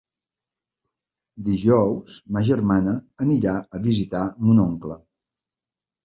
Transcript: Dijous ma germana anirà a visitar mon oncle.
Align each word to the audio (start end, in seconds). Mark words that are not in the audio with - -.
Dijous 1.49 2.15
ma 2.37 2.41
germana 2.47 2.95
anirà 3.25 3.53
a 3.79 3.83
visitar 3.89 4.23
mon 4.47 4.63
oncle. 4.65 4.97